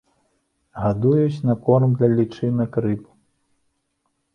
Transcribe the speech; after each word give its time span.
Гадуюць 0.83 1.45
на 1.49 1.55
корм 1.67 1.95
для 2.03 2.09
лічынак 2.17 2.71
рыб. 2.91 3.01